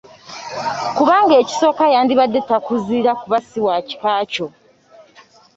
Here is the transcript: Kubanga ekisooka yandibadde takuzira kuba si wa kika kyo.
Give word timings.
Kubanga 0.97 1.33
ekisooka 1.41 1.83
yandibadde 1.93 2.39
takuzira 2.49 3.11
kuba 3.21 3.37
si 3.47 3.59
wa 3.65 3.75
kika 3.87 4.13
kyo. 4.31 4.47